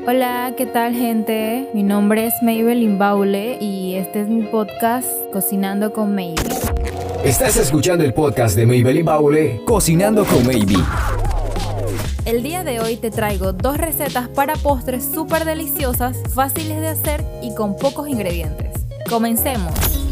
Hola, 0.00 0.52
¿qué 0.56 0.66
tal 0.66 0.92
gente? 0.92 1.68
Mi 1.72 1.82
nombre 1.82 2.26
es 2.26 2.34
Mabel 2.42 2.82
Imbaule 2.82 3.56
y 3.60 3.94
este 3.94 4.20
es 4.20 4.28
mi 4.28 4.42
podcast 4.42 5.08
Cocinando 5.32 5.92
con 5.92 6.14
Maybe. 6.14 6.42
Estás 7.24 7.56
escuchando 7.56 8.04
el 8.04 8.12
podcast 8.12 8.56
de 8.56 8.66
Mabel 8.66 8.98
Imbaule, 8.98 9.62
Cocinando 9.64 10.24
con 10.26 10.44
Maybe. 10.46 10.76
El 12.26 12.42
día 12.42 12.64
de 12.64 12.80
hoy 12.80 12.96
te 12.96 13.10
traigo 13.10 13.52
dos 13.52 13.78
recetas 13.78 14.28
para 14.28 14.56
postres 14.56 15.04
súper 15.04 15.44
deliciosas, 15.46 16.18
fáciles 16.34 16.80
de 16.80 16.88
hacer 16.88 17.24
y 17.40 17.54
con 17.54 17.76
pocos 17.76 18.08
ingredientes. 18.08 18.72
Comencemos. 19.08 20.03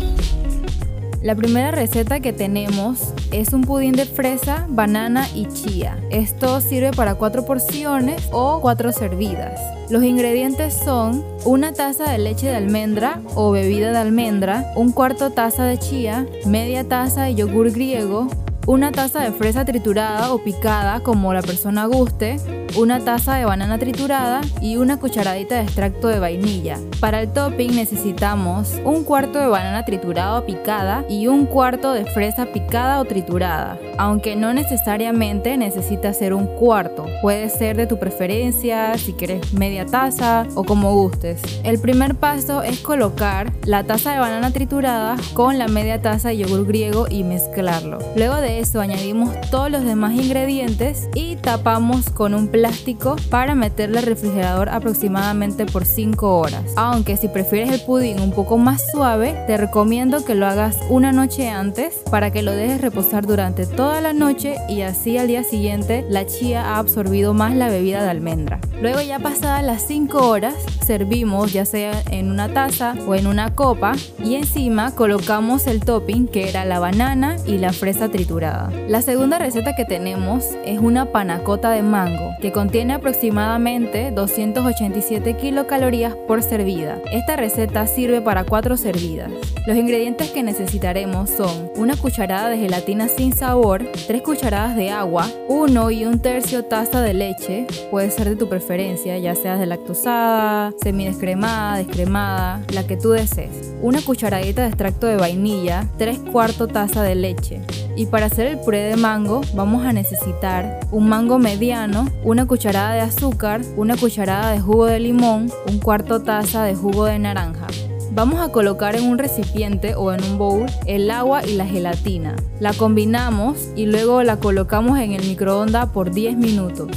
La 1.23 1.36
primera 1.36 1.70
receta 1.70 2.18
que 2.18 2.32
tenemos 2.32 3.14
es 3.30 3.52
un 3.52 3.61
pudín 3.62 3.93
de 3.93 4.07
fresa, 4.07 4.66
banana 4.68 5.29
y 5.32 5.46
chía. 5.46 5.96
Esto 6.11 6.61
sirve 6.61 6.91
para 6.91 7.14
cuatro 7.14 7.45
porciones 7.45 8.29
o 8.32 8.61
cuatro 8.61 8.91
servidas. 8.91 9.61
Los 9.88 10.02
ingredientes 10.02 10.74
son 10.74 11.24
una 11.45 11.74
taza 11.74 12.10
de 12.10 12.19
leche 12.19 12.48
de 12.48 12.56
almendra 12.56 13.20
o 13.37 13.52
bebida 13.52 13.93
de 13.93 13.98
almendra, 13.98 14.73
un 14.74 14.91
cuarto 14.91 15.30
taza 15.30 15.65
de 15.65 15.79
chía, 15.79 16.27
media 16.45 16.88
taza 16.88 17.23
de 17.23 17.37
yogur 17.37 17.70
griego, 17.70 18.27
una 18.66 18.93
taza 18.93 19.21
de 19.21 19.33
fresa 19.33 19.65
triturada 19.65 20.33
o 20.33 20.39
picada 20.39 21.01
como 21.01 21.34
la 21.34 21.43
persona 21.43 21.87
guste, 21.87 22.37
una 22.77 23.01
taza 23.01 23.35
de 23.35 23.45
banana 23.45 23.79
triturada 23.79 24.41
y 24.61 24.77
una 24.77 24.98
cucharadita 24.98 25.57
de 25.57 25.62
extracto 25.62 26.09
de 26.09 26.21
vainilla. 26.21 26.79
Para 27.01 27.21
el 27.21 27.33
topping 27.33 27.75
necesitamos 27.75 28.80
un 28.85 29.05
cuarto 29.05 29.38
de 29.38 29.47
banana 29.47 29.85
triturada 29.85 30.38
o 30.38 30.47
picada 30.47 31.05
y 31.09 31.27
un 31.27 31.47
cuarto 31.47 31.93
de 31.93 32.05
fresa 32.07 32.47
picada 32.47 33.01
o 33.01 33.05
triturada, 33.05 33.79
aunque 33.98 34.37
no 34.37 34.55
necesariamente 34.55 35.57
necesita 35.57 36.13
ser 36.13 36.33
un 36.33 36.47
cuarto, 36.47 37.07
puede 37.21 37.51
ser 37.51 37.77
de 37.77 37.87
tu 37.87 37.99
preferencia, 37.99 38.97
si 38.97 39.13
quieres 39.13 39.52
media 39.52 39.85
taza 39.87 40.47
o 40.55 40.65
como 40.65 40.95
gustes. 40.95 41.43
El 41.65 41.80
primer 41.80 42.15
paso 42.15 42.63
es 42.63 42.79
colocar 42.79 43.52
la 43.65 43.85
taza 43.85 44.13
de 44.13 44.21
banana 44.21 44.52
triturada 44.52 45.16
con 45.35 45.59
la 45.59 45.69
media 45.69 46.01
taza 46.01 46.29
de 46.29 46.38
yogur 46.38 46.66
griego 46.66 47.07
y 47.10 47.24
mezclarlo. 47.24 47.99
Luego 48.16 48.37
de 48.37 48.51
eso 48.58 48.80
añadimos 48.80 49.30
todos 49.50 49.70
los 49.70 49.84
demás 49.84 50.12
ingredientes 50.14 51.08
y 51.14 51.36
tapamos 51.36 52.10
con 52.10 52.34
un 52.34 52.48
plástico 52.48 53.16
para 53.30 53.54
meterle 53.54 53.98
al 53.98 54.06
refrigerador 54.06 54.68
aproximadamente 54.68 55.66
por 55.66 55.84
5 55.84 56.38
horas. 56.38 56.64
Aunque 56.76 57.16
si 57.16 57.28
prefieres 57.28 57.70
el 57.70 57.80
pudín 57.82 58.20
un 58.20 58.32
poco 58.32 58.58
más 58.58 58.90
suave, 58.90 59.34
te 59.46 59.56
recomiendo 59.56 60.24
que 60.24 60.34
lo 60.34 60.46
hagas 60.46 60.78
una 60.88 61.12
noche 61.12 61.48
antes 61.48 62.02
para 62.10 62.30
que 62.30 62.42
lo 62.42 62.52
dejes 62.52 62.80
reposar 62.80 63.26
durante 63.26 63.66
toda 63.66 64.00
la 64.00 64.12
noche 64.12 64.56
y 64.69 64.82
así 64.82 65.19
al 65.19 65.28
día 65.28 65.44
siguiente 65.44 66.04
la 66.08 66.26
chía 66.26 66.75
ha 66.75 66.78
absorbido 66.78 67.34
más 67.34 67.54
la 67.54 67.69
bebida 67.69 68.03
de 68.03 68.10
almendra. 68.10 68.60
Luego 68.80 69.00
ya 69.00 69.19
pasadas 69.19 69.62
las 69.62 69.82
5 69.86 70.28
horas, 70.28 70.54
servimos 70.84 71.53
ya 71.53 71.64
sea 71.64 72.03
en 72.10 72.30
una 72.30 72.53
taza 72.53 72.94
o 73.06 73.14
en 73.14 73.26
una 73.26 73.54
copa 73.54 73.92
y 74.22 74.34
encima 74.34 74.94
colocamos 74.94 75.66
el 75.66 75.80
topping 75.80 76.26
que 76.26 76.48
era 76.48 76.64
la 76.64 76.78
banana 76.78 77.36
y 77.47 77.58
la 77.58 77.72
fresa 77.72 78.08
triturada. 78.08 78.41
La 78.88 79.03
segunda 79.03 79.38
receta 79.38 79.76
que 79.76 79.84
tenemos 79.84 80.44
es 80.65 80.81
una 80.81 81.12
panacota 81.12 81.71
de 81.71 81.82
mango 81.82 82.34
que 82.41 82.50
contiene 82.50 82.94
aproximadamente 82.94 84.10
287 84.10 85.37
kilocalorías 85.37 86.15
por 86.26 86.43
servida. 86.43 86.98
Esta 87.12 87.37
receta 87.37 87.87
sirve 87.87 88.20
para 88.20 88.44
4 88.44 88.76
servidas. 88.76 89.31
Los 89.65 89.76
ingredientes 89.76 90.31
que 90.31 90.43
necesitaremos 90.43 91.31
son 91.31 91.70
una 91.76 91.97
cucharada 91.97 92.48
de 92.48 92.59
gelatina 92.59 93.06
sin 93.06 93.32
sabor, 93.32 93.84
3 94.09 94.20
cucharadas 94.22 94.75
de 94.75 94.91
agua, 94.91 95.28
1 95.48 95.91
y 95.93 96.04
un 96.04 96.19
tercio 96.19 96.65
taza 96.65 97.00
de 97.00 97.15
leche, 97.15 97.69
puede 97.93 98.10
ser 98.10 98.28
de 98.28 98.34
tu 98.34 98.48
preferencia, 98.48 99.16
ya 99.19 99.37
sea 99.37 99.56
de 99.56 99.66
lactosada, 99.66 100.72
semidescremada, 100.82 101.76
descremada, 101.76 102.60
la 102.72 102.84
que 102.88 102.97
tú 102.97 103.10
desees. 103.10 103.72
Una 103.82 104.03
cucharadita 104.03 104.62
de 104.62 104.69
extracto 104.69 105.06
de 105.06 105.16
vainilla, 105.16 105.87
3 105.97 106.19
cuartos 106.32 106.72
taza 106.72 107.03
de 107.04 107.15
leche. 107.15 107.60
Y 107.94 108.06
para 108.06 108.26
hacer 108.26 108.47
el 108.47 108.58
puré 108.58 108.82
de 108.82 108.97
mango 108.97 109.42
vamos 109.54 109.84
a 109.84 109.92
necesitar 109.92 110.80
un 110.91 111.08
mango 111.08 111.38
mediano, 111.38 112.06
una 112.25 112.47
cucharada 112.47 112.94
de 112.94 113.00
azúcar, 113.00 113.60
una 113.76 113.97
cucharada 113.97 114.50
de 114.50 114.60
jugo 114.60 114.86
de 114.86 115.00
limón, 115.00 115.50
un 115.69 115.78
cuarto 115.78 116.22
taza 116.22 116.64
de 116.64 116.75
jugo 116.75 117.04
de 117.04 117.19
naranja. 117.19 117.66
Vamos 118.14 118.41
a 118.41 118.53
colocar 118.53 118.94
en 118.94 119.04
un 119.04 119.16
recipiente 119.16 119.94
o 119.94 120.12
en 120.12 120.22
un 120.22 120.36
bowl 120.36 120.66
el 120.86 121.10
agua 121.10 121.47
y 121.47 121.54
la 121.54 121.64
gelatina. 121.64 122.36
La 122.60 122.75
combinamos 122.75 123.70
y 123.75 123.86
luego 123.86 124.22
la 124.22 124.36
colocamos 124.36 124.98
en 124.98 125.12
el 125.12 125.26
microondas 125.26 125.88
por 125.88 126.10
10 126.10 126.36
minutos. 126.36 126.91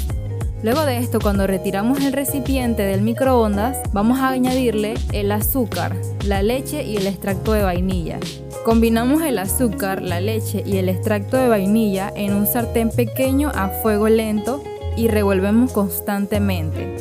Luego 0.65 0.83
de 0.83 0.97
esto, 0.97 1.19
cuando 1.21 1.45
retiramos 1.45 2.03
el 2.03 2.11
recipiente 2.11 2.81
del 2.81 3.03
microondas, 3.03 3.77
vamos 3.93 4.17
a 4.17 4.29
añadirle 4.29 4.95
el 5.13 5.31
azúcar, 5.31 5.95
la 6.25 6.41
leche 6.41 6.81
y 6.83 6.97
el 6.97 7.05
extracto 7.05 7.53
de 7.53 7.61
vainilla. 7.61 8.17
Combinamos 8.63 9.21
el 9.21 9.37
azúcar, 9.37 10.01
la 10.01 10.19
leche 10.19 10.63
y 10.65 10.77
el 10.77 10.89
extracto 10.89 11.37
de 11.37 11.49
vainilla 11.49 12.11
en 12.15 12.33
un 12.33 12.47
sartén 12.47 12.89
pequeño 12.89 13.51
a 13.53 13.69
fuego 13.69 14.09
lento 14.09 14.63
y 14.97 15.07
revolvemos 15.07 15.71
constantemente. 15.71 16.95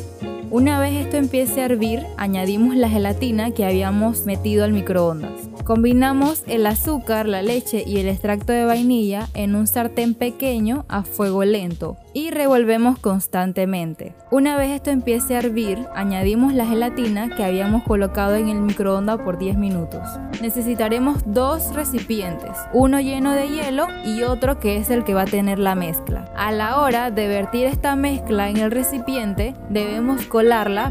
Una 0.55 0.79
vez 0.79 0.93
esto 0.93 1.17
empiece 1.17 1.59
a 1.59 1.65
hervir, 1.65 2.05
añadimos 2.15 2.77
la 2.77 2.87
gelatina 2.87 3.51
que 3.51 3.65
habíamos 3.65 4.25
metido 4.25 4.63
al 4.63 4.71
microondas. 4.71 5.49
Combinamos 5.65 6.43
el 6.47 6.65
azúcar, 6.65 7.27
la 7.27 7.41
leche 7.41 7.83
y 7.85 7.97
el 7.97 8.07
extracto 8.07 8.53
de 8.53 8.63
vainilla 8.63 9.27
en 9.33 9.53
un 9.53 9.67
sartén 9.67 10.13
pequeño 10.13 10.85
a 10.87 11.03
fuego 11.03 11.43
lento 11.43 11.97
y 12.13 12.31
revolvemos 12.31 12.97
constantemente. 12.99 14.15
Una 14.31 14.55
vez 14.55 14.71
esto 14.71 14.89
empiece 14.89 15.35
a 15.35 15.39
hervir, 15.39 15.85
añadimos 15.93 16.53
la 16.53 16.65
gelatina 16.65 17.35
que 17.35 17.43
habíamos 17.43 17.83
colocado 17.83 18.35
en 18.35 18.47
el 18.47 18.61
microondas 18.61 19.19
por 19.19 19.37
10 19.37 19.57
minutos. 19.57 20.07
Necesitaremos 20.41 21.21
dos 21.25 21.75
recipientes, 21.75 22.51
uno 22.71 23.01
lleno 23.01 23.33
de 23.33 23.49
hielo 23.49 23.87
y 24.05 24.23
otro 24.23 24.59
que 24.59 24.77
es 24.77 24.89
el 24.89 25.03
que 25.03 25.13
va 25.13 25.23
a 25.23 25.25
tener 25.25 25.59
la 25.59 25.75
mezcla. 25.75 26.31
A 26.37 26.53
la 26.53 26.79
hora 26.79 27.11
de 27.11 27.27
vertir 27.27 27.65
esta 27.65 27.97
mezcla 27.97 28.49
en 28.49 28.57
el 28.57 28.71
recipiente, 28.71 29.53
debemos 29.69 30.25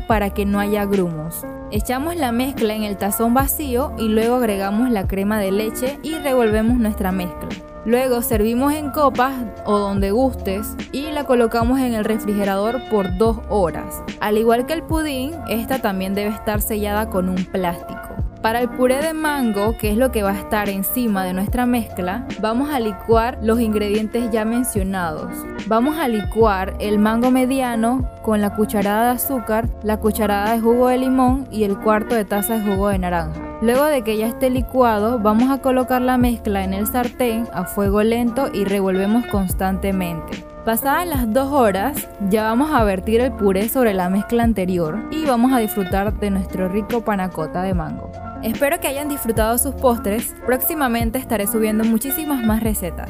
para 0.08 0.30
que 0.30 0.44
no 0.44 0.58
haya 0.58 0.84
grumos. 0.84 1.44
Echamos 1.70 2.16
la 2.16 2.32
mezcla 2.32 2.74
en 2.74 2.82
el 2.82 2.96
tazón 2.96 3.34
vacío 3.34 3.92
y 3.98 4.08
luego 4.08 4.36
agregamos 4.36 4.90
la 4.90 5.06
crema 5.06 5.38
de 5.38 5.52
leche 5.52 5.98
y 6.02 6.14
revolvemos 6.14 6.76
nuestra 6.76 7.12
mezcla. 7.12 7.48
Luego 7.84 8.22
servimos 8.22 8.72
en 8.72 8.90
copas 8.90 9.34
o 9.64 9.78
donde 9.78 10.10
gustes 10.10 10.74
y 10.90 11.02
la 11.12 11.24
colocamos 11.24 11.78
en 11.80 11.94
el 11.94 12.04
refrigerador 12.04 12.80
por 12.90 13.16
dos 13.16 13.38
horas. 13.48 14.02
Al 14.20 14.38
igual 14.38 14.66
que 14.66 14.72
el 14.72 14.82
pudín, 14.82 15.34
esta 15.48 15.80
también 15.80 16.14
debe 16.14 16.30
estar 16.30 16.60
sellada 16.60 17.08
con 17.08 17.28
un 17.28 17.44
plástico. 17.44 18.13
Para 18.44 18.60
el 18.60 18.68
puré 18.68 19.00
de 19.00 19.14
mango, 19.14 19.74
que 19.78 19.90
es 19.90 19.96
lo 19.96 20.12
que 20.12 20.22
va 20.22 20.32
a 20.32 20.38
estar 20.38 20.68
encima 20.68 21.24
de 21.24 21.32
nuestra 21.32 21.64
mezcla, 21.64 22.26
vamos 22.42 22.68
a 22.68 22.78
licuar 22.78 23.38
los 23.40 23.58
ingredientes 23.58 24.30
ya 24.30 24.44
mencionados. 24.44 25.30
Vamos 25.66 25.96
a 25.96 26.08
licuar 26.08 26.74
el 26.78 26.98
mango 26.98 27.30
mediano 27.30 28.06
con 28.22 28.42
la 28.42 28.54
cucharada 28.54 29.06
de 29.06 29.10
azúcar, 29.12 29.70
la 29.82 29.96
cucharada 29.96 30.52
de 30.52 30.60
jugo 30.60 30.88
de 30.88 30.98
limón 30.98 31.48
y 31.50 31.64
el 31.64 31.78
cuarto 31.78 32.14
de 32.14 32.26
taza 32.26 32.58
de 32.58 32.70
jugo 32.70 32.88
de 32.88 32.98
naranja. 32.98 33.40
Luego 33.62 33.86
de 33.86 34.02
que 34.02 34.18
ya 34.18 34.26
esté 34.26 34.50
licuado, 34.50 35.18
vamos 35.18 35.50
a 35.50 35.62
colocar 35.62 36.02
la 36.02 36.18
mezcla 36.18 36.64
en 36.64 36.74
el 36.74 36.86
sartén 36.86 37.48
a 37.54 37.64
fuego 37.64 38.02
lento 38.02 38.50
y 38.52 38.66
revolvemos 38.66 39.24
constantemente. 39.28 40.44
Pasadas 40.66 41.06
las 41.06 41.32
dos 41.32 41.50
horas, 41.50 42.08
ya 42.28 42.44
vamos 42.44 42.72
a 42.72 42.84
vertir 42.84 43.22
el 43.22 43.32
puré 43.32 43.70
sobre 43.70 43.94
la 43.94 44.10
mezcla 44.10 44.42
anterior 44.42 44.98
y 45.10 45.24
vamos 45.24 45.52
a 45.54 45.58
disfrutar 45.58 46.18
de 46.18 46.30
nuestro 46.30 46.68
rico 46.68 47.02
panacota 47.02 47.62
de 47.62 47.72
mango. 47.72 48.10
Espero 48.44 48.78
que 48.78 48.88
hayan 48.88 49.08
disfrutado 49.08 49.56
sus 49.56 49.74
postres. 49.74 50.34
Próximamente 50.44 51.18
estaré 51.18 51.46
subiendo 51.46 51.82
muchísimas 51.82 52.44
más 52.44 52.62
recetas. 52.62 53.08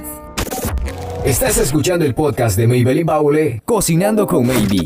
Estás 1.24 1.58
escuchando 1.58 2.04
el 2.04 2.14
podcast 2.14 2.56
de 2.56 2.68
Maybelline 2.68 3.04
Baule, 3.04 3.62
Cocinando 3.64 4.28
con 4.28 4.46
Maybe. 4.46 4.84